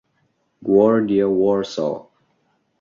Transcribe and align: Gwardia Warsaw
Gwardia 0.65 1.27
Warsaw 1.29 1.95